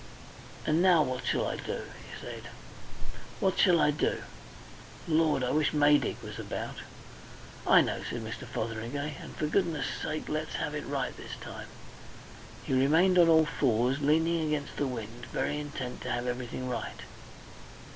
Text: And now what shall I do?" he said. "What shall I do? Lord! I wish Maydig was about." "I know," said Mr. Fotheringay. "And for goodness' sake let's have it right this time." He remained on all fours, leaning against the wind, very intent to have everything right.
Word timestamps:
And 0.65 0.81
now 0.81 1.03
what 1.03 1.27
shall 1.27 1.45
I 1.45 1.57
do?" 1.57 1.83
he 1.83 2.19
said. 2.25 2.45
"What 3.39 3.59
shall 3.59 3.79
I 3.79 3.91
do? 3.91 4.23
Lord! 5.07 5.43
I 5.43 5.51
wish 5.51 5.73
Maydig 5.73 6.17
was 6.23 6.39
about." 6.39 6.77
"I 7.67 7.81
know," 7.81 8.01
said 8.09 8.23
Mr. 8.23 8.47
Fotheringay. 8.47 9.17
"And 9.21 9.35
for 9.35 9.45
goodness' 9.45 9.85
sake 10.01 10.27
let's 10.27 10.55
have 10.55 10.73
it 10.73 10.87
right 10.87 11.15
this 11.15 11.35
time." 11.39 11.67
He 12.63 12.73
remained 12.73 13.19
on 13.19 13.29
all 13.29 13.45
fours, 13.45 14.01
leaning 14.01 14.47
against 14.47 14.77
the 14.77 14.87
wind, 14.87 15.27
very 15.27 15.59
intent 15.59 16.01
to 16.01 16.09
have 16.11 16.25
everything 16.25 16.67
right. 16.67 17.01